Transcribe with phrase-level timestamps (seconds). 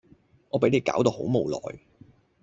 [0.49, 1.59] 我俾你搞到好無奈